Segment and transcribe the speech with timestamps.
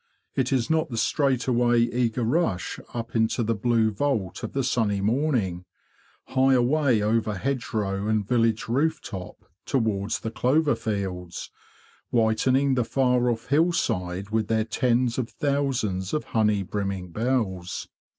[0.33, 4.63] It is not the straight away eager rush up into the blue vault of the
[4.63, 5.63] sunny morning—
[6.29, 11.51] high away over hedgerow and village roof top towards the clover fields,
[12.09, 17.87] whitening the far off hillside with their tens of thousands of honey brimming bells.